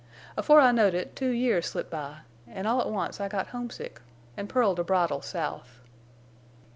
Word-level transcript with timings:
Afore 0.35 0.59
I 0.59 0.71
knowed 0.71 0.95
it 0.95 1.15
two 1.15 1.29
years 1.29 1.67
slipped 1.67 1.91
by, 1.91 2.21
an' 2.47 2.65
all 2.65 2.81
at 2.81 2.89
once 2.89 3.21
I 3.21 3.27
got 3.27 3.49
homesick, 3.49 4.01
an' 4.35 4.47
pulled 4.47 4.79
a 4.79 4.83
bridle 4.83 5.21
south. 5.21 5.79